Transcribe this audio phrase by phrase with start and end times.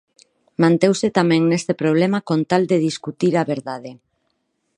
[0.61, 3.91] Meteuse tamén neste problema con tal de discutir a verdade.